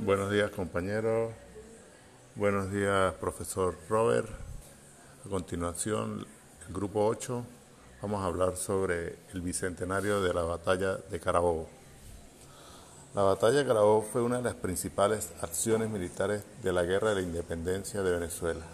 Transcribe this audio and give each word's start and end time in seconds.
Buenos 0.00 0.32
días 0.32 0.50
compañeros, 0.50 1.32
buenos 2.34 2.72
días 2.72 3.14
profesor 3.14 3.76
Robert. 3.88 4.28
A 5.24 5.28
continuación, 5.28 6.26
el 6.66 6.74
grupo 6.74 7.06
8, 7.06 7.44
vamos 8.02 8.20
a 8.20 8.26
hablar 8.26 8.56
sobre 8.56 9.16
el 9.32 9.40
bicentenario 9.40 10.20
de 10.20 10.34
la 10.34 10.42
batalla 10.42 10.96
de 10.96 11.20
Carabobo. 11.20 11.68
La 13.14 13.22
batalla 13.22 13.58
de 13.58 13.66
Carabobo 13.66 14.02
fue 14.02 14.22
una 14.22 14.38
de 14.38 14.42
las 14.42 14.54
principales 14.54 15.30
acciones 15.40 15.88
militares 15.88 16.42
de 16.64 16.72
la 16.72 16.82
Guerra 16.82 17.10
de 17.10 17.14
la 17.14 17.28
Independencia 17.28 18.02
de 18.02 18.10
Venezuela, 18.10 18.66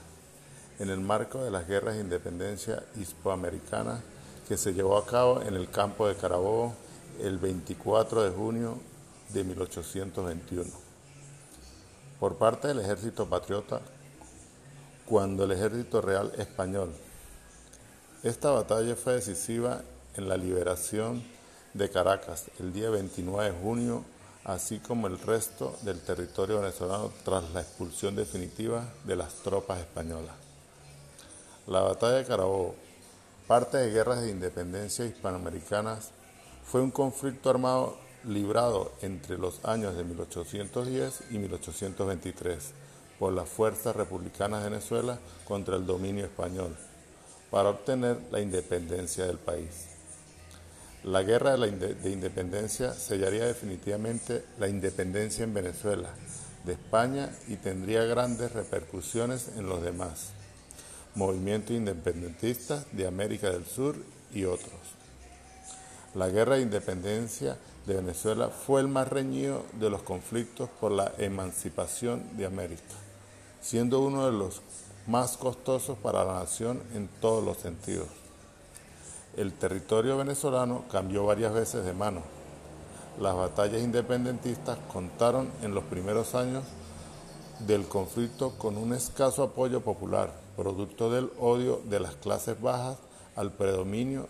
en 0.79 0.89
el 0.89 1.01
marco 1.01 1.45
de 1.45 1.51
las 1.51 1.69
guerras 1.69 1.97
de 1.97 2.01
independencia 2.01 2.83
hispanoamericanas 2.97 4.01
que 4.49 4.57
se 4.57 4.73
llevó 4.73 4.97
a 4.97 5.05
cabo 5.05 5.43
en 5.43 5.55
el 5.55 5.69
campo 5.69 6.09
de 6.09 6.15
Carabobo 6.15 6.75
el 7.21 7.37
24 7.37 8.23
de 8.23 8.31
junio 8.31 8.79
de 9.35 9.45
1821 9.45 10.90
por 12.21 12.37
parte 12.37 12.69
del 12.69 12.81
ejército 12.81 13.27
patriota 13.27 13.81
cuando 15.07 15.45
el 15.45 15.53
ejército 15.53 16.03
real 16.03 16.31
español. 16.37 16.93
Esta 18.23 18.51
batalla 18.51 18.95
fue 18.95 19.15
decisiva 19.15 19.81
en 20.17 20.29
la 20.29 20.37
liberación 20.37 21.25
de 21.73 21.89
Caracas 21.89 22.51
el 22.61 22.75
día 22.75 22.91
29 22.91 23.51
de 23.51 23.59
junio, 23.59 24.05
así 24.45 24.79
como 24.81 25.07
el 25.07 25.19
resto 25.19 25.77
del 25.83 26.01
territorio 26.01 26.61
venezolano 26.61 27.11
tras 27.25 27.51
la 27.53 27.63
expulsión 27.63 28.15
definitiva 28.15 28.85
de 29.05 29.17
las 29.17 29.33
tropas 29.37 29.81
españolas. 29.81 30.35
La 31.67 31.81
batalla 31.81 32.17
de 32.17 32.27
Carabobo, 32.27 32.75
parte 33.47 33.79
de 33.79 33.91
guerras 33.91 34.21
de 34.21 34.31
independencia 34.31 35.07
hispanoamericanas, 35.07 36.11
fue 36.65 36.83
un 36.83 36.91
conflicto 36.91 37.49
armado 37.49 37.97
librado 38.25 38.93
entre 39.03 39.39
los 39.39 39.65
años 39.65 39.97
de 39.97 40.05
1810 40.05 41.25
y 41.31 41.39
1823 41.39 42.73
por 43.19 43.33
las 43.33 43.49
fuerzas 43.49 43.97
republicanas 43.97 44.63
de 44.63 44.71
Venezuela 44.71 45.19
contra 45.45 45.77
el 45.77 45.87
dominio 45.87 46.25
español 46.25 46.77
para 47.51 47.71
obtener 47.71 48.19
la 48.31 48.41
independencia 48.41 49.27
del 49.27 49.39
país. 49.39 49.89
La 51.03 51.23
guerra 51.23 51.57
de, 51.57 52.11
independencia 52.11 52.93
sellaría 52.93 53.47
definitivamente 53.47 54.45
la 54.59 54.69
independencia 54.69 55.45
en 55.45 55.55
Venezuela 55.55 56.11
de 56.65 56.75
España 56.75 57.31
y 57.49 57.57
tendría 57.57 58.05
grandes 58.05 58.53
repercusiones 58.53 59.49
en 59.57 59.67
los 59.67 59.83
demás 59.83 60.33
movimientos 61.15 61.75
independentistas 61.75 62.87
de 62.93 63.07
América 63.07 63.51
del 63.51 63.67
Sur 63.67 63.97
y 64.33 64.45
otros. 64.45 65.00
La 66.15 66.29
guerra 66.29 66.57
de 66.57 66.63
independencia 66.63 67.57
de 67.87 67.95
Venezuela 67.95 68.49
fue 68.49 68.81
el 68.81 68.89
más 68.89 69.07
reñido 69.07 69.63
de 69.79 69.91
los 69.91 70.03
conflictos 70.03 70.69
por 70.81 70.91
la 70.91 71.13
emancipación 71.19 72.37
de 72.37 72.47
América, 72.47 72.83
siendo 73.61 74.01
uno 74.01 74.27
de 74.27 74.33
los 74.33 74.61
más 75.07 75.37
costosos 75.37 75.97
para 75.99 76.25
la 76.25 76.41
nación 76.41 76.83
en 76.95 77.09
todos 77.21 77.45
los 77.45 77.59
sentidos. 77.59 78.09
El 79.37 79.53
territorio 79.53 80.17
venezolano 80.17 80.85
cambió 80.91 81.27
varias 81.27 81.55
veces 81.55 81.85
de 81.85 81.93
mano. 81.93 82.23
Las 83.21 83.37
batallas 83.37 83.81
independentistas 83.81 84.79
contaron 84.93 85.49
en 85.63 85.75
los 85.77 85.85
primeros 85.85 86.35
años 86.35 86.65
del 87.61 87.87
conflicto 87.87 88.59
con 88.59 88.77
un 88.77 88.95
escaso 88.95 89.45
apoyo 89.45 89.81
popular, 89.83 90.33
producto 90.57 91.09
del 91.09 91.31
odio 91.39 91.81
de 91.85 92.01
las 92.01 92.17
clases 92.17 92.61
bajas 92.61 92.99
al 93.37 93.53
predominio 93.53 94.27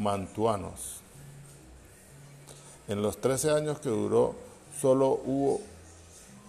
mantuanos. 0.00 1.02
En 2.88 3.02
los 3.02 3.20
13 3.20 3.50
años 3.50 3.80
que 3.80 3.90
duró, 3.90 4.34
solo 4.80 5.20
hubo 5.24 5.60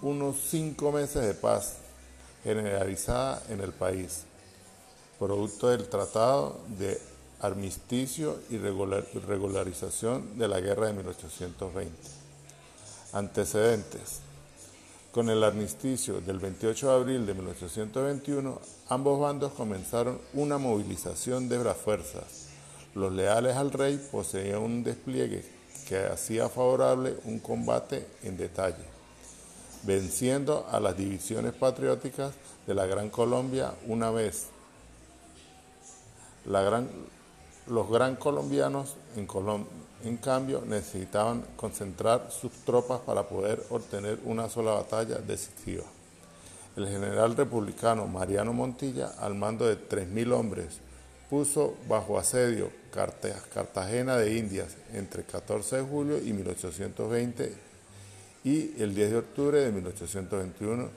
unos 0.02 0.38
5 0.50 0.92
meses 0.94 1.22
de 1.22 1.34
paz 1.34 1.76
generalizada 2.44 3.44
en 3.50 3.60
el 3.60 3.74
país, 3.74 4.24
producto 5.20 5.68
del 5.68 5.88
Tratado 5.90 6.60
de 6.80 7.00
Armisticio 7.42 8.40
y 8.50 8.58
Regularización 8.58 10.40
de 10.40 10.48
la 10.48 10.62
Guerra 10.62 10.88
de 10.88 10.94
1820. 10.94 11.94
Antecedentes. 13.14 14.22
Con 15.12 15.30
el 15.30 15.44
armisticio 15.44 16.22
del 16.22 16.40
28 16.40 16.88
de 16.88 16.94
abril 16.94 17.26
de 17.26 17.34
1821, 17.34 18.62
ambos 18.88 19.20
bandos 19.20 19.52
comenzaron 19.52 20.22
una 20.34 20.58
movilización 20.58 21.50
de 21.50 21.62
las 21.62 21.76
fuerzas. 21.76 22.51
Los 22.94 23.14
leales 23.14 23.56
al 23.56 23.72
rey 23.72 23.98
poseían 24.12 24.62
un 24.62 24.84
despliegue 24.84 25.46
que 25.88 25.98
hacía 26.06 26.50
favorable 26.50 27.16
un 27.24 27.40
combate 27.40 28.06
en 28.24 28.36
detalle, 28.36 28.84
venciendo 29.84 30.68
a 30.70 30.80
las 30.80 30.98
divisiones 30.98 31.54
patrióticas 31.54 32.34
de 32.68 32.74
la 32.74 32.86
Gran 32.86 33.10
Colombia 33.10 33.74
una 33.88 34.12
vez. 34.12 34.48
los 36.46 37.90
gran 37.90 38.16
colombianos, 38.18 38.96
en, 39.16 39.28
en 40.04 40.18
cambio, 40.18 40.64
necesitaban 40.66 41.46
concentrar 41.56 42.30
sus 42.30 42.52
tropas 42.66 43.00
para 43.02 43.24
poder 43.24 43.64
obtener 43.70 44.20
una 44.26 44.50
sola 44.50 44.72
batalla 44.72 45.16
decisiva. 45.20 45.84
El 46.76 46.88
general 46.88 47.38
republicano 47.38 48.08
Mariano 48.08 48.52
Montilla, 48.52 49.14
al 49.20 49.36
mando 49.36 49.66
de 49.66 49.78
3.000 49.78 50.34
hombres, 50.34 50.80
puso 51.32 51.76
bajo 51.88 52.20
asedio 52.20 52.70
Cartagena 52.92 54.18
de 54.18 54.38
Indias 54.38 54.76
entre 54.92 55.24
14 55.24 55.78
de 55.78 55.82
julio 55.82 56.18
y 56.18 56.34
1820 56.34 57.54
y 58.44 58.84
el 58.84 58.94
10 58.94 59.12
de 59.12 59.18
octubre 59.18 59.62
de 59.62 59.72
1821. 59.72 60.90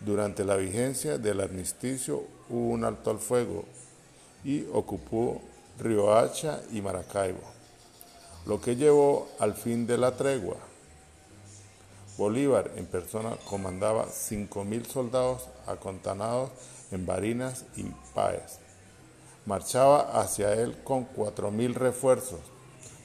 Durante 0.00 0.46
la 0.46 0.56
vigencia 0.56 1.18
del 1.18 1.42
armisticio 1.42 2.24
hubo 2.48 2.70
un 2.70 2.84
alto 2.84 3.10
al 3.10 3.18
fuego 3.18 3.66
y 4.42 4.64
ocupó 4.72 5.42
Riohacha 5.78 6.62
y 6.72 6.80
Maracaibo, 6.80 7.42
lo 8.46 8.62
que 8.62 8.76
llevó 8.76 9.28
al 9.38 9.52
fin 9.52 9.86
de 9.86 9.98
la 9.98 10.16
tregua. 10.16 10.56
Bolívar 12.16 12.70
en 12.76 12.86
persona 12.86 13.36
comandaba 13.46 14.06
5.000 14.06 14.86
soldados 14.86 15.50
acontanados 15.66 16.50
en 16.90 17.04
Barinas 17.04 17.66
y 17.76 17.84
Páez 18.14 18.62
marchaba 19.46 20.20
hacia 20.20 20.52
él 20.54 20.76
con 20.84 21.04
cuatro 21.04 21.50
mil 21.50 21.74
refuerzos. 21.74 22.40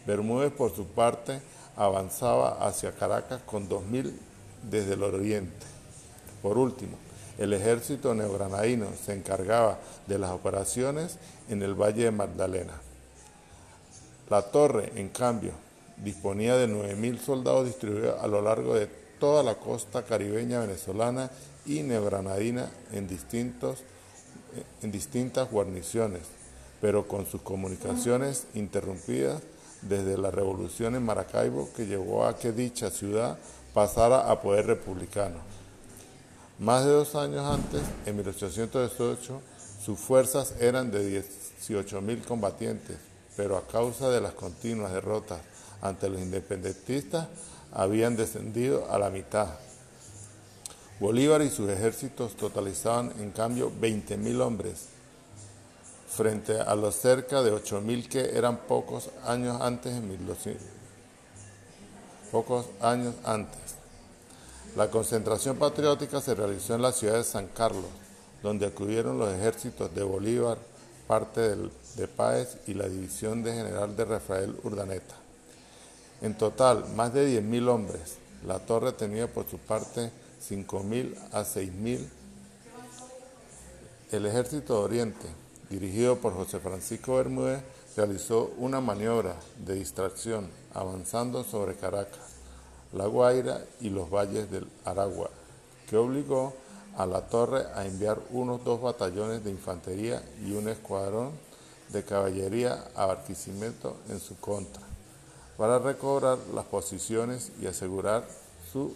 Bermúdez, 0.06 0.52
por 0.54 0.76
su 0.76 0.86
parte, 0.86 1.42
avanzaba 1.76 2.66
hacia 2.66 2.92
Caracas 2.92 3.42
con 3.46 3.68
dos 3.68 3.84
mil 3.86 4.20
desde 4.64 4.94
el 4.94 5.04
oriente. 5.04 5.66
Por 6.42 6.58
último, 6.58 6.98
el 7.38 7.54
ejército 7.54 8.16
neogranadino 8.16 8.88
se 9.06 9.14
encargaba 9.14 9.78
de 10.08 10.18
las 10.18 10.32
operaciones 10.32 11.18
en 11.50 11.62
el 11.62 11.76
Valle 11.76 12.06
de 12.06 12.12
Magdalena. 12.12 12.74
La 14.30 14.42
torre, 14.42 14.92
en 14.96 15.10
cambio, 15.10 15.52
disponía 15.98 16.56
de 16.56 16.68
mil 16.68 17.20
soldados 17.20 17.66
distribuidos 17.66 18.22
a 18.22 18.28
lo 18.28 18.42
largo 18.42 18.74
de 18.76 18.88
toda 19.20 19.44
la 19.44 19.56
costa 19.56 20.04
caribeña 20.04 20.60
venezolana 20.60 21.30
y 21.66 21.84
neogranadina 21.84 22.70
en 22.92 23.08
distintos 23.08 23.84
en 24.82 24.92
distintas 24.92 25.50
guarniciones, 25.50 26.22
pero 26.82 27.08
con 27.08 27.26
sus 27.26 27.42
comunicaciones 27.42 28.48
interrumpidas 28.54 29.42
desde 29.82 30.18
la 30.18 30.32
revolución 30.32 30.96
en 30.96 31.06
Maracaibo 31.06 31.70
que 31.76 31.86
llevó 31.86 32.26
a 32.26 32.38
que 32.38 32.52
dicha 32.52 32.90
ciudad 32.90 33.38
pasara 33.74 34.32
a 34.32 34.42
poder 34.42 34.66
republicano. 34.68 35.38
Más 36.60 36.86
de 36.86 36.92
dos 36.92 37.16
años 37.16 37.46
antes, 37.46 37.82
en 38.06 38.16
1818, 38.16 39.42
sus 39.84 40.00
fuerzas 40.00 40.56
eran 40.60 40.90
de 40.90 41.24
18.000 41.24 42.26
combatientes, 42.26 42.98
pero 43.36 43.58
a 43.58 43.68
causa 43.68 44.10
de 44.10 44.22
las 44.22 44.34
continuas 44.34 44.92
derrotas 44.92 45.40
ante 45.82 46.10
los 46.10 46.20
independentistas, 46.20 47.28
habían 47.72 48.16
descendido 48.16 48.92
a 48.92 48.98
la 48.98 49.12
mitad 49.12 49.50
Bolívar 51.00 51.44
y 51.44 51.50
sus 51.52 51.70
ejércitos 51.70 52.36
totalizaban 52.36 53.14
en 53.20 53.30
cambio 53.30 53.72
20.000 53.80 54.42
hombres, 54.42 54.88
frente 56.10 56.60
a 56.60 56.74
los 56.76 56.96
cerca 56.96 57.44
de 57.44 57.54
8.000 57.54 58.08
que 58.08 58.36
eran 58.36 58.58
pocos 58.58 59.12
años 59.24 59.62
antes 59.62 59.94
en 59.96 60.10
1200. 60.10 60.66
Pocos 62.32 62.66
años 62.82 63.14
antes. 63.24 63.76
La 64.76 64.90
concentración 64.90 65.58
patriótica 65.58 66.20
se 66.20 66.34
realizó 66.34 66.74
en 66.74 66.82
la 66.82 66.92
ciudad 66.92 67.16
de 67.16 67.24
San 67.24 67.48
Carlos, 67.48 67.86
donde 68.42 68.66
acudieron 68.66 69.20
los 69.20 69.32
ejércitos 69.32 69.94
de 69.94 70.02
Bolívar, 70.02 70.58
parte 71.08 71.56
de 71.96 72.08
Páez 72.08 72.58
y 72.66 72.74
la 72.74 72.90
división 72.90 73.44
de 73.44 73.54
general 73.54 73.96
de 73.96 74.04
Rafael 74.04 74.56
Urdaneta. 74.64 75.16
En 76.22 76.36
total, 76.36 76.86
más 76.96 77.14
de 77.14 77.40
10.000 77.40 77.70
hombres. 77.70 78.18
La 78.48 78.60
torre 78.60 78.92
tenía 78.94 79.32
por 79.32 79.48
su 79.48 79.58
parte 79.58 80.12
5.000 80.42 81.16
a 81.32 81.44
6.000. 81.44 82.08
El 84.12 84.26
ejército 84.26 84.74
de 84.80 84.86
Oriente, 84.86 85.28
dirigido 85.70 86.18
por 86.18 86.34
José 86.34 86.60
Francisco 86.60 87.16
Bermúdez, 87.16 87.62
realizó 87.96 88.52
una 88.58 88.80
maniobra 88.80 89.36
de 89.66 89.74
distracción 89.76 90.50
avanzando 90.74 91.44
sobre 91.44 91.76
Caracas, 91.76 92.36
La 92.94 93.08
Guaira 93.08 93.66
y 93.82 93.90
los 93.90 94.10
valles 94.10 94.50
del 94.52 94.68
Aragua, 94.86 95.30
que 95.90 95.98
obligó 95.98 96.54
a 96.96 97.06
la 97.06 97.22
torre 97.22 97.66
a 97.76 97.86
enviar 97.86 98.20
unos 98.32 98.64
dos 98.64 98.82
batallones 98.82 99.44
de 99.44 99.52
infantería 99.52 100.24
y 100.46 100.54
un 100.54 100.70
escuadrón 100.70 101.32
de 101.90 102.04
caballería 102.04 102.86
a 102.96 103.08
Barquisimeto 103.08 103.98
en 104.10 104.20
su 104.20 104.38
contra, 104.38 104.84
para 105.58 105.80
recobrar 105.80 106.38
las 106.54 106.66
posiciones 106.66 107.52
y 107.62 107.68
asegurar 107.68 108.26
su 108.72 108.96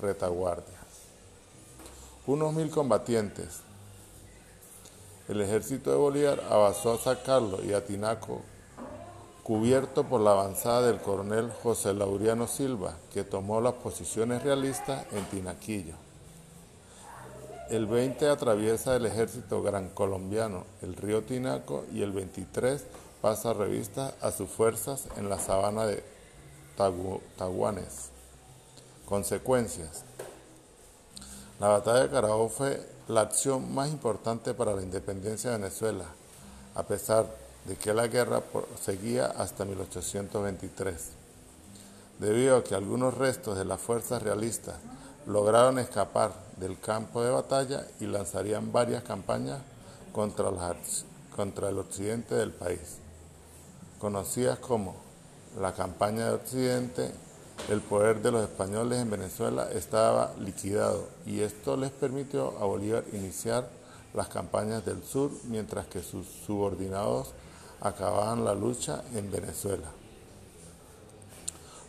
retaguardia. 0.00 0.78
Unos 2.26 2.52
mil 2.54 2.70
combatientes. 2.70 3.60
El 5.28 5.40
ejército 5.40 5.90
de 5.90 5.96
Bolívar 5.96 6.42
avanzó 6.50 6.94
a 6.94 6.98
sacarlo 6.98 7.64
y 7.64 7.72
a 7.72 7.84
Tinaco, 7.84 8.42
cubierto 9.42 10.04
por 10.04 10.20
la 10.20 10.32
avanzada 10.32 10.82
del 10.86 11.00
coronel 11.00 11.52
José 11.62 11.94
Lauriano 11.94 12.46
Silva, 12.46 12.96
que 13.12 13.24
tomó 13.24 13.60
las 13.60 13.74
posiciones 13.74 14.42
realistas 14.42 15.06
en 15.12 15.24
Tinaquillo. 15.26 15.94
El 17.70 17.86
20 17.86 18.28
atraviesa 18.28 18.96
el 18.96 19.06
ejército 19.06 19.62
gran 19.62 19.90
colombiano 19.90 20.64
el 20.82 20.96
río 20.96 21.22
Tinaco 21.22 21.84
y 21.92 22.02
el 22.02 22.10
23 22.10 22.84
pasa 23.20 23.52
revista 23.52 24.14
a 24.20 24.32
sus 24.32 24.50
fuerzas 24.50 25.06
en 25.16 25.28
la 25.28 25.38
sabana 25.38 25.86
de 25.86 26.02
Taguanes. 26.76 28.09
Consecuencias. 29.10 30.04
La 31.58 31.66
batalla 31.66 32.02
de 32.04 32.10
Carabobo 32.10 32.48
fue 32.48 32.80
la 33.08 33.22
acción 33.22 33.74
más 33.74 33.90
importante 33.90 34.54
para 34.54 34.72
la 34.72 34.82
independencia 34.82 35.50
de 35.50 35.58
Venezuela, 35.58 36.04
a 36.76 36.84
pesar 36.84 37.26
de 37.66 37.74
que 37.74 37.92
la 37.92 38.06
guerra 38.06 38.40
seguía 38.80 39.26
hasta 39.26 39.64
1823, 39.64 41.08
debido 42.20 42.56
a 42.56 42.62
que 42.62 42.76
algunos 42.76 43.14
restos 43.14 43.58
de 43.58 43.64
las 43.64 43.80
fuerzas 43.80 44.22
realistas 44.22 44.76
lograron 45.26 45.80
escapar 45.80 46.32
del 46.58 46.78
campo 46.78 47.24
de 47.24 47.32
batalla 47.32 47.88
y 47.98 48.06
lanzarían 48.06 48.70
varias 48.70 49.02
campañas 49.02 49.58
contra, 50.12 50.52
contra 51.34 51.68
el 51.68 51.80
occidente 51.80 52.36
del 52.36 52.52
país, 52.52 52.98
conocidas 53.98 54.60
como 54.60 54.94
la 55.60 55.74
campaña 55.74 56.26
de 56.26 56.34
Occidente, 56.34 57.12
el 57.68 57.80
poder 57.80 58.22
de 58.22 58.32
los 58.32 58.42
españoles 58.42 59.00
en 59.00 59.10
Venezuela 59.10 59.70
estaba 59.72 60.32
liquidado 60.38 61.06
y 61.26 61.40
esto 61.40 61.76
les 61.76 61.90
permitió 61.90 62.54
a 62.60 62.64
Bolívar 62.64 63.04
iniciar 63.12 63.68
las 64.14 64.28
campañas 64.28 64.84
del 64.84 65.04
sur 65.04 65.30
mientras 65.44 65.86
que 65.86 66.02
sus 66.02 66.26
subordinados 66.46 67.28
acababan 67.80 68.44
la 68.44 68.54
lucha 68.54 69.02
en 69.14 69.30
Venezuela. 69.30 69.88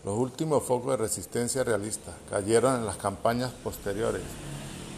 Los 0.04 0.18
últimos 0.18 0.64
focos 0.64 0.92
de 0.92 0.98
resistencia 0.98 1.64
realista 1.64 2.12
cayeron 2.30 2.76
en 2.76 2.86
las 2.86 2.98
campañas 2.98 3.52
posteriores. 3.64 4.24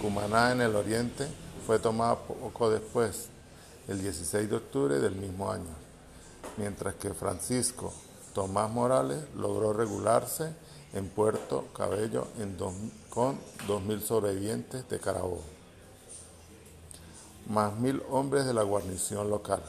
Cumaná 0.02 0.52
en 0.52 0.62
el 0.62 0.76
oriente 0.76 1.28
fue 1.66 1.80
tomada 1.80 2.16
poco 2.16 2.70
después, 2.70 3.28
el 3.88 4.02
16 4.02 4.50
de 4.50 4.56
octubre 4.56 5.00
del 5.00 5.16
mismo 5.16 5.52
año, 5.52 5.76
mientras 6.58 6.96
que 6.96 7.14
Francisco 7.14 7.94
Tomás 8.34 8.70
Morales 8.72 9.24
logró 9.36 9.74
regularse 9.74 10.54
en 10.94 11.10
Puerto 11.10 11.68
Cabello 11.76 12.28
con 13.10 13.38
2.000 13.68 14.02
sobrevivientes 14.02 14.88
de 14.90 15.00
Carabobo, 15.00 15.42
más 17.48 17.76
mil 17.76 18.02
hombres 18.10 18.46
de 18.46 18.54
la 18.54 18.64
guarnición 18.64 19.30
local. 19.30 19.62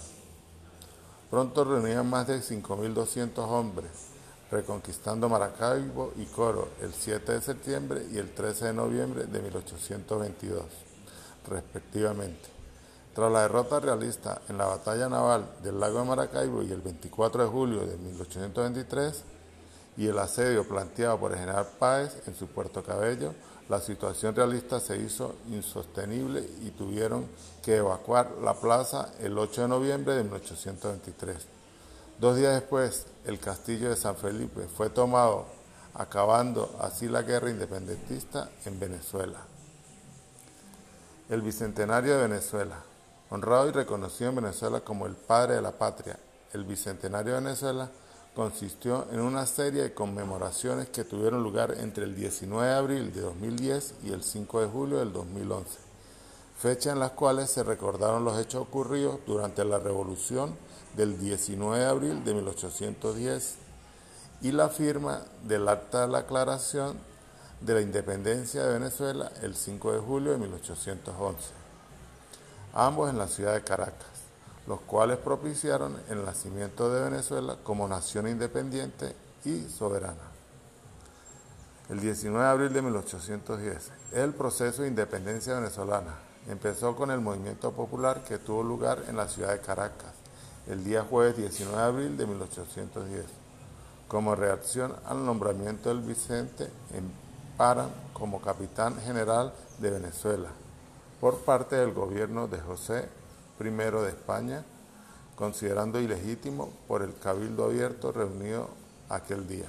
Pronto 1.30 1.64
reunían 1.64 2.08
más 2.08 2.26
de 2.26 2.40
5.200 2.40 3.38
hombres 3.38 3.90
reconquistando 4.50 5.28
Maracaibo 5.28 6.12
y 6.16 6.26
Coro 6.26 6.68
el 6.80 6.92
7 6.94 7.32
de 7.32 7.40
septiembre 7.40 8.06
y 8.12 8.18
el 8.18 8.32
13 8.34 8.66
de 8.66 8.72
noviembre 8.72 9.24
de 9.24 9.40
1822, 9.40 10.62
respectivamente. 11.48 12.53
Tras 13.14 13.30
la 13.30 13.42
derrota 13.42 13.78
realista 13.78 14.42
en 14.48 14.58
la 14.58 14.66
batalla 14.66 15.08
naval 15.08 15.48
del 15.62 15.78
lago 15.78 16.00
de 16.00 16.04
Maracaibo 16.04 16.62
y 16.64 16.72
el 16.72 16.80
24 16.80 17.44
de 17.44 17.48
julio 17.48 17.86
de 17.86 17.96
1823 17.96 19.22
y 19.96 20.08
el 20.08 20.18
asedio 20.18 20.66
planteado 20.66 21.20
por 21.20 21.30
el 21.30 21.38
general 21.38 21.68
Páez 21.78 22.26
en 22.26 22.34
su 22.34 22.48
Puerto 22.48 22.82
Cabello, 22.82 23.32
la 23.68 23.80
situación 23.80 24.34
realista 24.34 24.80
se 24.80 24.96
hizo 24.96 25.36
insostenible 25.48 26.40
y 26.62 26.70
tuvieron 26.70 27.26
que 27.62 27.76
evacuar 27.76 28.32
la 28.42 28.54
plaza 28.54 29.12
el 29.20 29.38
8 29.38 29.62
de 29.62 29.68
noviembre 29.68 30.14
de 30.14 30.24
1823. 30.24 31.46
Dos 32.20 32.36
días 32.36 32.54
después, 32.54 33.06
el 33.26 33.38
castillo 33.38 33.90
de 33.90 33.96
San 33.96 34.16
Felipe 34.16 34.66
fue 34.76 34.90
tomado, 34.90 35.46
acabando 35.94 36.76
así 36.80 37.08
la 37.08 37.22
guerra 37.22 37.50
independentista 37.50 38.50
en 38.64 38.80
Venezuela. 38.80 39.38
El 41.28 41.42
Bicentenario 41.42 42.16
de 42.16 42.28
Venezuela. 42.28 42.93
Honrado 43.34 43.68
y 43.68 43.72
reconocido 43.72 44.30
en 44.30 44.36
Venezuela 44.36 44.82
como 44.82 45.06
el 45.06 45.16
padre 45.16 45.56
de 45.56 45.62
la 45.62 45.72
patria, 45.72 46.16
el 46.52 46.62
Bicentenario 46.62 47.34
de 47.34 47.40
Venezuela 47.40 47.90
consistió 48.32 49.08
en 49.10 49.18
una 49.18 49.44
serie 49.44 49.82
de 49.82 49.92
conmemoraciones 49.92 50.88
que 50.90 51.02
tuvieron 51.02 51.42
lugar 51.42 51.74
entre 51.80 52.04
el 52.04 52.14
19 52.14 52.64
de 52.64 52.74
abril 52.74 53.12
de 53.12 53.22
2010 53.22 53.94
y 54.04 54.12
el 54.12 54.22
5 54.22 54.60
de 54.60 54.66
julio 54.68 54.98
del 54.98 55.12
2011, 55.12 55.68
fecha 56.56 56.92
en 56.92 57.00
las 57.00 57.10
cuales 57.10 57.50
se 57.50 57.64
recordaron 57.64 58.24
los 58.24 58.38
hechos 58.38 58.62
ocurridos 58.62 59.18
durante 59.26 59.64
la 59.64 59.80
Revolución 59.80 60.54
del 60.96 61.18
19 61.18 61.76
de 61.76 61.86
abril 61.86 62.24
de 62.24 62.34
1810 62.34 63.56
y 64.42 64.52
la 64.52 64.68
firma 64.68 65.22
del 65.42 65.66
Acta 65.66 66.02
de 66.02 66.12
la 66.12 66.18
Aclaración 66.18 66.96
de 67.60 67.74
la 67.74 67.80
Independencia 67.80 68.62
de 68.62 68.74
Venezuela 68.74 69.32
el 69.42 69.56
5 69.56 69.92
de 69.92 69.98
julio 69.98 70.30
de 70.30 70.38
1811, 70.38 71.63
ambos 72.74 73.08
en 73.08 73.18
la 73.18 73.28
ciudad 73.28 73.54
de 73.54 73.62
Caracas, 73.62 74.08
los 74.66 74.80
cuales 74.80 75.18
propiciaron 75.18 75.96
el 76.10 76.24
nacimiento 76.24 76.92
de 76.92 77.08
Venezuela 77.08 77.56
como 77.62 77.86
nación 77.86 78.28
independiente 78.28 79.14
y 79.44 79.62
soberana. 79.68 80.34
El 81.88 82.00
19 82.00 82.44
de 82.44 82.50
abril 82.50 82.72
de 82.72 82.82
1810, 82.82 83.90
el 84.12 84.34
proceso 84.34 84.82
de 84.82 84.88
independencia 84.88 85.54
venezolana 85.54 86.14
empezó 86.48 86.96
con 86.96 87.10
el 87.10 87.20
movimiento 87.20 87.72
popular 87.72 88.24
que 88.24 88.38
tuvo 88.38 88.62
lugar 88.62 89.04
en 89.08 89.16
la 89.16 89.28
ciudad 89.28 89.52
de 89.52 89.60
Caracas 89.60 90.12
el 90.66 90.82
día 90.82 91.04
jueves 91.08 91.36
19 91.36 91.76
de 91.76 91.82
abril 91.82 92.16
de 92.16 92.26
1810, 92.26 93.26
como 94.08 94.34
reacción 94.34 94.94
al 95.04 95.24
nombramiento 95.24 95.90
del 95.90 96.00
Vicente 96.00 96.64
en 96.94 97.12
Paran 97.58 97.90
como 98.14 98.40
capitán 98.40 98.98
general 99.00 99.52
de 99.78 99.90
Venezuela 99.90 100.48
por 101.20 101.38
parte 101.40 101.76
del 101.76 101.92
gobierno 101.92 102.48
de 102.48 102.60
José 102.60 103.08
I 103.60 103.64
de 103.64 104.08
España, 104.08 104.64
considerando 105.36 106.00
ilegítimo 106.00 106.70
por 106.86 107.02
el 107.02 107.16
cabildo 107.18 107.64
abierto 107.64 108.12
reunido 108.12 108.68
aquel 109.08 109.46
día. 109.46 109.68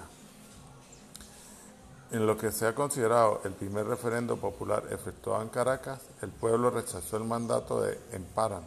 En 2.11 2.27
lo 2.27 2.37
que 2.37 2.51
se 2.51 2.67
ha 2.67 2.75
considerado 2.75 3.41
el 3.43 3.53
primer 3.53 3.87
referendo 3.87 4.37
popular 4.37 4.83
efectuado 4.91 5.41
en 5.41 5.49
Caracas, 5.49 5.99
el 6.21 6.29
pueblo 6.29 6.69
rechazó 6.69 7.17
el 7.17 7.23
mandato 7.23 7.81
de 7.81 7.99
Emparan, 8.11 8.63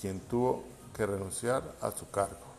quien 0.00 0.20
tuvo 0.20 0.64
que 0.94 1.06
renunciar 1.06 1.62
a 1.80 1.90
su 1.92 2.10
cargo. 2.10 2.52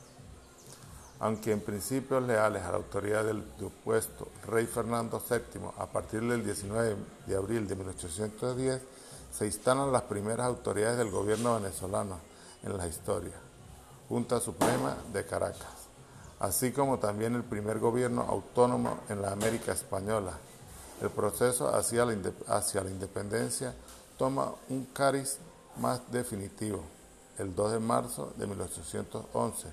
Aunque 1.19 1.51
en 1.51 1.61
principios 1.61 2.23
leales 2.23 2.63
a 2.63 2.71
la 2.71 2.77
autoridad 2.77 3.23
del 3.23 3.43
opuesto 3.63 4.29
rey 4.47 4.65
Fernando 4.65 5.21
VII, 5.29 5.61
a 5.77 5.85
partir 5.87 6.21
del 6.21 6.43
19 6.43 6.95
de 7.27 7.35
abril 7.35 7.67
de 7.67 7.75
1810, 7.75 8.81
se 9.37 9.47
instalan 9.47 9.91
las 9.91 10.03
primeras 10.03 10.47
autoridades 10.47 10.97
del 10.97 11.09
gobierno 11.09 11.55
venezolano 11.55 12.19
en 12.63 12.77
la 12.77 12.87
historia, 12.87 13.33
Junta 14.07 14.39
Suprema 14.39 14.95
de 15.11 15.25
Caracas, 15.25 15.87
así 16.39 16.71
como 16.71 16.99
también 16.99 17.33
el 17.35 17.43
primer 17.43 17.79
gobierno 17.79 18.21
autónomo 18.21 18.99
en 19.09 19.21
la 19.21 19.31
América 19.31 19.71
Española. 19.71 20.33
El 21.01 21.09
proceso 21.09 21.73
hacia 21.75 22.05
la, 22.05 22.13
independencia 22.13 23.73
toma 24.17 24.51
un 24.69 24.85
cariz 24.85 25.39
más 25.77 25.99
definitivo 26.11 26.83
el 27.39 27.55
2 27.55 27.71
de 27.71 27.79
marzo 27.79 28.33
de 28.37 28.45
1811, 28.45 29.67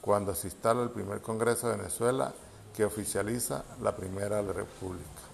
cuando 0.00 0.34
se 0.34 0.46
instala 0.46 0.82
el 0.84 0.90
primer 0.90 1.20
Congreso 1.20 1.68
de 1.68 1.76
Venezuela 1.76 2.32
que 2.74 2.84
oficializa 2.84 3.64
la 3.82 3.94
Primera 3.94 4.40
República. 4.40 5.31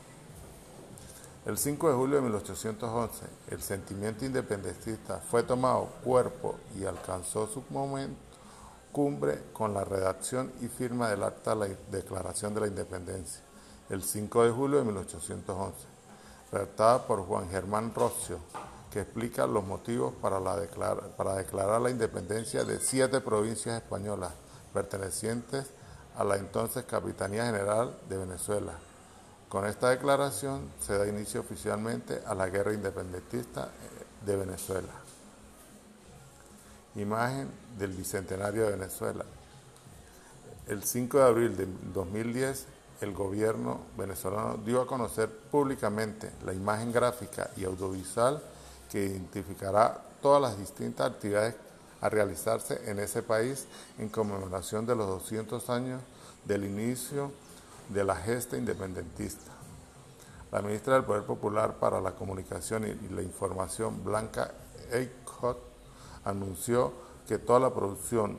El 1.49 1.57
5 1.57 1.89
de 1.89 1.95
julio 1.95 2.17
de 2.17 2.23
1811, 2.25 3.25
el 3.49 3.63
sentimiento 3.63 4.23
independentista 4.27 5.17
fue 5.31 5.43
tomado 5.43 5.89
cuerpo 6.05 6.57
y 6.79 6.85
alcanzó 6.85 7.47
su 7.47 7.65
momento 7.71 8.21
cumbre 8.93 9.45
con 9.55 9.73
la 9.73 9.83
redacción 9.83 10.53
y 10.61 10.69
firma 10.69 11.09
del 11.09 11.23
Acta 11.23 11.55
de 11.55 11.69
la 11.71 11.75
Declaración 11.91 12.53
de 12.53 12.61
la 12.61 12.67
Independencia, 12.67 13.41
el 13.89 14.03
5 14.03 14.45
de 14.45 14.51
julio 14.51 14.79
de 14.81 14.85
1811, 14.85 15.75
redactada 16.53 17.07
por 17.07 17.25
Juan 17.25 17.49
Germán 17.49 17.95
Rocio, 17.95 18.41
que 18.91 19.01
explica 19.01 19.47
los 19.47 19.65
motivos 19.65 20.13
para, 20.21 20.41
para 21.17 21.35
declarar 21.37 21.81
la 21.81 21.89
independencia 21.89 22.63
de 22.63 22.79
siete 22.79 23.23
provincias 23.23 23.83
españolas 23.83 24.33
pertenecientes 24.75 25.65
a 26.15 26.25
la 26.25 26.37
entonces 26.37 26.85
Capitanía 26.85 27.47
General 27.47 27.99
de 28.07 28.19
Venezuela, 28.19 28.75
Con 29.49 29.65
esta 29.65 29.89
declaración 29.89 30.69
se 30.79 30.99
da 30.99 31.07
inicio 31.07 31.41
oficialmente 31.41 32.21
a 32.27 32.35
la 32.35 32.51
guerra 32.51 32.75
independentista 32.75 33.65
eh, 33.65 34.27
de 34.27 34.37
Venezuela. 34.37 34.93
Imagen 36.97 37.49
del 37.79 37.93
Bicentenario 37.93 38.65
de 38.67 38.73
Venezuela. 38.73 39.25
El 40.67 40.85
5 40.85 41.19
de 41.19 41.25
abril 41.25 41.57
de 41.57 41.67
2010, 41.95 42.67
el 43.01 43.15
gobierno 43.15 43.81
venezolano 43.97 44.59
dio 44.59 44.83
a 44.83 44.87
conocer 44.87 45.31
públicamente 45.31 46.31
la 46.45 46.53
imagen 46.53 46.93
gráfica 46.93 47.49
y 47.57 47.65
audiovisual 47.65 48.43
que 48.91 49.07
identificará 49.07 49.99
todas 50.21 50.43
las 50.43 50.59
distintas 50.59 51.11
actividades 51.11 51.55
a 52.03 52.11
realizarse 52.11 52.83
en 52.91 52.99
ese 52.99 53.23
país 53.23 53.67
en 53.99 54.11
conmemoración 54.11 54.85
de 54.85 54.95
los 54.95 55.07
200 55.07 55.71
años 55.71 56.03
del 56.45 56.65
inicio 56.65 57.33
de 57.89 58.05
la 58.05 58.17
gesta 58.17 58.57
independentista. 58.57 59.53
La 60.51 60.63
ministra 60.63 60.95
del 60.95 61.05
Poder 61.05 61.25
Popular 61.25 61.75
para 61.75 62.01
la 62.01 62.13
Comunicación 62.13 62.87
y 62.87 63.15
la 63.15 63.23
Información, 63.23 64.03
Blanca 64.03 64.51
Eichhot, 64.91 65.59
anunció 66.25 66.93
que 67.27 67.39
toda 67.39 67.61
la 67.61 67.75
producción 67.75 68.39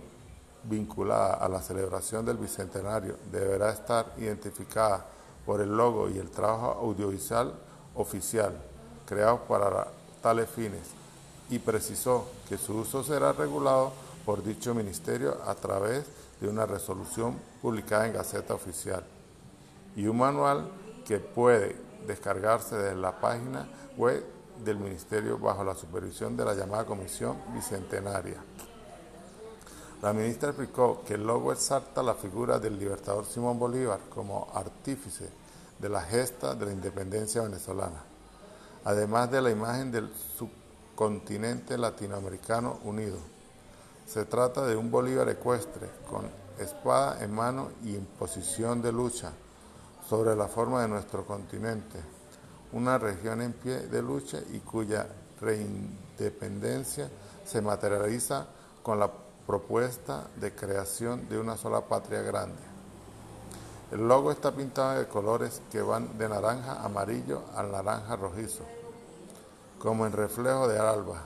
vinculada 0.63 1.35
a 1.35 1.47
la 1.47 1.61
celebración 1.61 2.25
del 2.25 2.37
Bicentenario 2.37 3.15
deberá 3.31 3.71
estar 3.71 4.13
identificada 4.17 5.05
por 5.45 5.61
el 5.61 5.75
logo 5.75 6.09
y 6.09 6.17
el 6.17 6.29
trabajo 6.29 6.79
audiovisual 6.81 7.53
oficial 7.95 8.53
creados 9.05 9.41
para 9.47 9.87
tales 10.21 10.49
fines 10.49 10.81
y 11.49 11.59
precisó 11.59 12.27
que 12.47 12.57
su 12.57 12.77
uso 12.77 13.03
será 13.03 13.33
regulado 13.33 13.91
por 14.25 14.43
dicho 14.43 14.75
ministerio 14.75 15.37
a 15.45 15.55
través 15.55 16.05
de 16.39 16.47
una 16.47 16.65
resolución 16.65 17.35
publicada 17.61 18.07
en 18.07 18.13
Gaceta 18.13 18.53
Oficial 18.53 19.03
y 19.95 20.07
un 20.07 20.17
manual 20.17 20.69
que 21.05 21.19
puede 21.19 21.75
descargarse 22.05 22.75
desde 22.75 22.95
la 22.95 23.19
página 23.19 23.67
web 23.97 24.23
del 24.63 24.77
Ministerio 24.77 25.37
bajo 25.37 25.63
la 25.63 25.75
supervisión 25.75 26.35
de 26.35 26.45
la 26.45 26.53
llamada 26.53 26.85
Comisión 26.85 27.37
Bicentenaria. 27.53 28.43
La 30.01 30.13
ministra 30.13 30.49
explicó 30.49 31.03
que 31.05 31.15
el 31.15 31.25
logo 31.25 31.51
exalta 31.51 32.01
la 32.01 32.13
figura 32.13 32.59
del 32.59 32.79
libertador 32.79 33.25
Simón 33.25 33.59
Bolívar 33.59 33.99
como 34.09 34.47
artífice 34.53 35.29
de 35.77 35.89
la 35.89 36.01
gesta 36.01 36.55
de 36.55 36.65
la 36.65 36.71
independencia 36.71 37.41
venezolana, 37.41 38.03
además 38.85 39.29
de 39.31 39.41
la 39.41 39.49
imagen 39.49 39.91
del 39.91 40.09
subcontinente 40.37 41.77
latinoamericano 41.77 42.79
unido. 42.83 43.17
Se 44.05 44.25
trata 44.25 44.65
de 44.65 44.75
un 44.75 44.89
Bolívar 44.89 45.27
ecuestre 45.29 45.89
con 46.09 46.29
espada 46.59 47.23
en 47.23 47.33
mano 47.33 47.69
y 47.83 47.95
en 47.95 48.05
posición 48.05 48.81
de 48.81 48.91
lucha 48.91 49.31
sobre 50.09 50.35
la 50.35 50.47
forma 50.47 50.81
de 50.81 50.87
nuestro 50.87 51.23
continente, 51.23 51.99
una 52.71 52.97
región 52.97 53.43
en 53.43 53.53
pie 53.53 53.81
de 53.81 54.01
lucha 54.01 54.39
y 54.51 54.57
cuya 54.59 55.07
reindependencia 55.39 57.11
se 57.45 57.61
materializa 57.61 58.47
con 58.81 58.99
la 58.99 59.11
propuesta 59.45 60.25
de 60.37 60.55
creación 60.55 61.29
de 61.29 61.39
una 61.39 61.57
sola 61.57 61.81
patria 61.81 62.23
grande. 62.23 62.57
El 63.91 64.07
logo 64.07 64.31
está 64.31 64.51
pintado 64.51 64.97
de 64.97 65.07
colores 65.07 65.61
que 65.71 65.83
van 65.83 66.17
de 66.17 66.27
naranja 66.27 66.83
amarillo 66.83 67.43
al 67.55 67.71
naranja 67.71 68.15
rojizo, 68.15 68.63
como 69.77 70.07
en 70.07 70.13
reflejo 70.13 70.67
de 70.67 70.79
alba, 70.79 71.21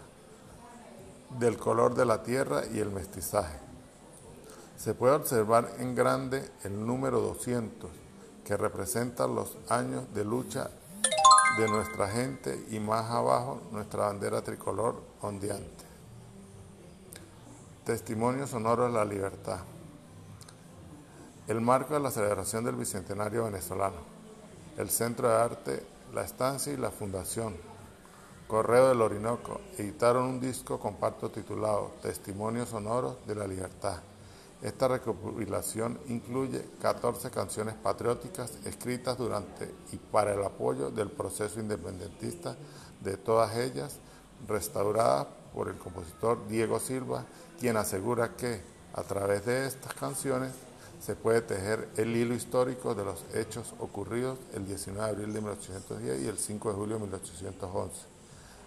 del 1.40 1.56
color 1.58 1.96
de 1.96 2.06
la 2.06 2.22
tierra 2.22 2.64
y 2.70 2.80
el 2.80 2.92
mestizaje. 2.92 3.60
Se 4.78 4.94
puede 4.94 5.16
observar 5.16 5.72
en 5.80 5.96
grande 5.96 6.50
el 6.64 6.86
número 6.86 7.22
200, 7.22 8.03
que 8.46 8.58
representa 8.58 9.28
los 9.28 9.58
años 9.70 10.14
de 10.14 10.26
lucha 10.26 10.70
de 11.58 11.68
nuestra 11.68 12.08
gente 12.10 12.66
y 12.72 12.80
más 12.80 13.10
abajo 13.12 13.62
nuestra 13.72 14.08
bandera 14.08 14.42
tricolor 14.42 15.02
ondeante. 15.22 15.84
Testimonio 17.86 18.48
sonoro 18.48 18.86
de 18.86 18.94
la 18.94 19.06
libertad. 19.06 19.60
El 21.48 21.62
marco 21.62 21.94
de 21.94 22.00
la 22.00 22.12
celebración 22.12 22.64
del 22.64 22.76
Bicentenario 22.76 23.44
venezolano. 23.44 24.14
El 24.78 24.90
Centro 24.90 25.30
de 25.30 25.36
Arte, 25.36 25.86
la 26.14 26.24
Estancia 26.24 26.74
y 26.74 26.78
la 26.78 26.90
Fundación. 26.90 27.56
Correo 28.48 28.90
del 28.90 29.02
Orinoco 29.02 29.62
editaron 29.78 30.24
un 30.24 30.40
disco 30.40 30.80
compacto 30.80 31.30
titulado 31.30 31.92
Testimonios 32.02 32.70
sonoros 32.70 33.18
de 33.28 33.36
la 33.36 33.48
libertad 33.48 34.02
esta 34.64 34.88
recopilación 34.88 36.00
incluye 36.08 36.64
14 36.82 37.30
canciones 37.32 37.76
patrióticas 37.76 38.50
escritas 38.64 39.18
durante 39.18 39.70
y 39.92 39.98
para 39.98 40.34
el 40.34 40.42
apoyo 40.42 40.90
del 40.90 41.12
proceso 41.12 41.60
independentista, 41.60 42.56
de 43.02 43.18
todas 43.18 43.58
ellas 43.58 43.98
restauradas 44.48 45.28
por 45.54 45.68
el 45.68 45.78
compositor 45.78 46.48
Diego 46.48 46.80
Silva, 46.80 47.26
quien 47.60 47.76
asegura 47.76 48.38
que 48.38 48.62
a 48.94 49.04
través 49.04 49.46
de 49.46 49.68
estas 49.68 49.94
canciones 49.96 50.54
se 51.02 51.18
puede 51.18 51.42
tejer 51.42 51.90
el 51.98 52.16
hilo 52.16 52.34
histórico 52.34 52.96
de 52.96 53.04
los 53.04 53.26
hechos 53.34 53.74
ocurridos 53.80 54.40
el 54.54 54.66
19 54.66 55.06
de 55.06 55.12
abril 55.12 55.34
de 55.34 55.42
1810 55.42 56.22
y 56.22 56.28
el 56.28 56.38
5 56.38 56.70
de 56.70 56.76
julio 56.76 56.96
de 56.96 57.02
1811, 57.02 58.02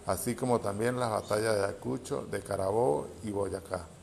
así 0.05 0.35
como 0.35 0.59
también 0.59 0.99
las 0.99 1.09
batallas 1.09 1.55
de 1.55 1.65
Acucho, 1.65 2.27
de 2.29 2.41
Carabobo 2.41 3.07
y 3.23 3.31
Boyacá. 3.31 3.96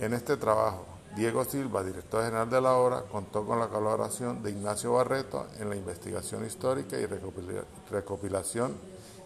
En 0.00 0.14
este 0.14 0.38
trabajo, 0.38 0.86
Diego 1.14 1.44
Silva, 1.44 1.84
director 1.84 2.24
general 2.24 2.48
de 2.48 2.58
la 2.58 2.72
obra, 2.72 3.02
contó 3.02 3.44
con 3.44 3.58
la 3.58 3.68
colaboración 3.68 4.42
de 4.42 4.50
Ignacio 4.50 4.94
Barreto 4.94 5.46
en 5.58 5.68
la 5.68 5.76
investigación 5.76 6.46
histórica 6.46 6.96
y 6.98 7.06
recopilación 7.90 8.74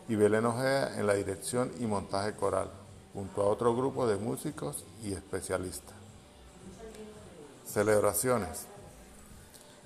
y 0.09 0.17
Belén 0.17 0.47
Ojeda 0.47 0.99
en 0.99 1.07
la 1.07 1.15
dirección 1.15 1.71
y 1.79 1.87
montaje 1.87 2.33
coral, 2.35 2.71
junto 3.13 3.43
a 3.43 3.47
otro 3.47 3.77
grupo 3.77 4.09
de 4.09 4.17
músicos 4.17 4.85
y 5.05 5.13
especialistas. 5.13 5.95
Celebraciones. 7.65 8.67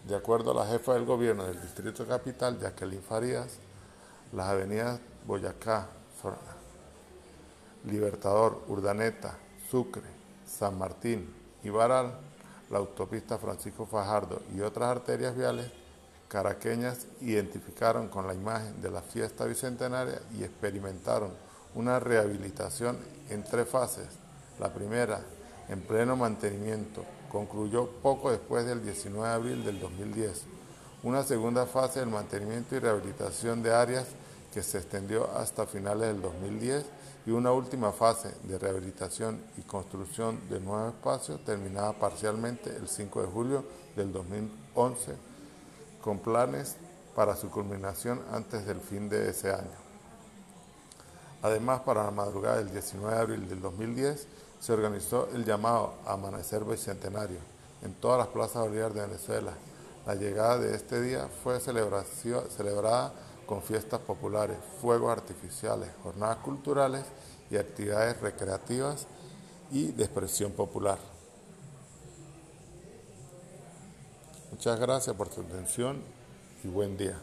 De 0.07 0.17
acuerdo 0.17 0.53
a 0.53 0.65
la 0.65 0.71
jefa 0.71 0.95
del 0.95 1.05
gobierno 1.05 1.45
del 1.45 1.61
Distrito 1.61 2.07
Capital, 2.07 2.59
Jacqueline 2.59 3.03
Farías, 3.03 3.59
las 4.33 4.47
avenidas 4.47 5.01
Boyacá, 5.27 5.89
Libertador, 7.85 8.63
Urdaneta, 8.69 9.37
Sucre, 9.71 10.18
San 10.49 10.79
Martín 10.79 11.33
y 11.63 11.71
Baral, 11.71 12.15
la 12.71 12.79
autopista 12.79 13.39
Francisco 13.39 13.87
Fajardo 13.87 14.43
y 14.55 14.61
otras 14.61 14.91
arterias 14.91 15.37
viales 15.37 15.71
caraqueñas 16.29 17.07
identificaron 17.21 18.09
con 18.09 18.27
la 18.27 18.35
imagen 18.35 18.81
de 18.83 18.91
la 18.91 19.03
fiesta 19.03 19.45
bicentenaria 19.45 20.21
y 20.39 20.45
experimentaron 20.45 21.31
una 21.75 21.99
rehabilitación 22.01 22.99
en 23.31 23.45
tres 23.45 23.69
fases. 23.69 24.07
La 24.59 24.73
primera, 24.73 25.21
en 25.69 25.81
pleno 25.81 26.17
mantenimiento, 26.17 27.05
concluyó 27.31 27.89
poco 28.03 28.31
después 28.31 28.67
del 28.67 28.83
19 28.83 29.29
de 29.29 29.35
abril 29.35 29.65
del 29.65 29.81
2010. 29.81 30.45
Una 31.03 31.23
segunda 31.23 31.67
fase 31.67 32.01
del 32.01 32.09
mantenimiento 32.09 32.75
y 32.75 32.81
rehabilitación 32.81 33.63
de 33.63 33.73
áreas 33.73 34.07
que 34.59 34.65
se 34.65 34.79
extendió 34.79 35.31
hasta 35.37 35.67
finales 35.67 36.09
del 36.09 36.21
2010 36.21 36.85
y 37.27 37.31
una 37.31 37.53
última 37.53 37.93
fase 37.93 38.35
de 38.43 38.59
rehabilitación 38.59 39.41
y 39.57 39.61
construcción 39.61 40.41
de 40.51 40.59
nuevos 40.59 40.95
espacios 40.95 41.45
terminada 41.45 41.93
parcialmente 41.93 42.75
el 42.75 42.89
5 42.89 43.23
de 43.23 43.29
julio 43.29 43.65
del 43.95 44.13
2011 44.13 45.15
con 46.03 46.19
planes 46.19 46.75
para 47.15 47.37
su 47.37 47.51
culminación 47.51 48.21
antes 48.33 48.67
del 48.67 48.81
fin 48.81 49.09
de 49.09 49.31
ese 49.31 49.53
año. 49.53 49.79
Además, 51.43 51.83
para 51.83 52.03
la 52.03 52.11
madrugada 52.11 52.57
del 52.57 52.73
19 52.73 53.15
de 53.15 53.23
abril 53.23 53.49
del 53.49 53.61
2010 53.61 54.27
se 54.59 54.73
organizó 54.73 55.29
el 55.37 55.45
llamado 55.45 55.95
Amanecer 56.05 56.65
Bicentenario 56.65 57.39
en 57.85 57.95
todas 57.95 58.19
las 58.19 58.27
plazas 58.27 58.63
bolívares 58.63 58.97
de 58.97 59.03
Venezuela. 59.03 59.53
La 60.05 60.17
llegada 60.17 60.59
de 60.59 60.75
este 60.75 61.01
día 61.01 61.29
fue 61.45 61.61
celebrada 61.61 63.13
con 63.49 63.63
fiestas 63.63 64.01
populares, 64.01 64.59
fuegos 64.83 65.11
artificiales, 65.11 65.89
jornadas 66.03 66.37
culturales 66.39 67.03
y 67.51 67.57
actividades 67.57 68.21
recreativas 68.21 69.07
y 69.71 69.87
de 69.93 70.05
expresión 70.05 70.53
popular. 70.53 70.99
Muchas 74.51 74.79
gracias 74.79 75.17
por 75.17 75.31
su 75.31 75.41
atención 75.41 76.03
y 76.63 76.69
buen 76.69 76.99
día. 76.99 77.19